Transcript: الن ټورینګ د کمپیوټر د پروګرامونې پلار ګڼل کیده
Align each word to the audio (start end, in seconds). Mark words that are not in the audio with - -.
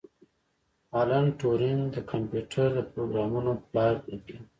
الن 0.99 1.25
ټورینګ 1.39 1.81
د 1.95 1.97
کمپیوټر 2.11 2.67
د 2.75 2.79
پروګرامونې 2.91 3.53
پلار 3.69 3.93
ګڼل 4.03 4.19
کیده 4.25 4.43